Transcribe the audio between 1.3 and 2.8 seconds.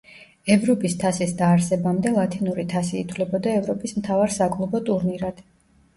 დაარსებამდე ლათინური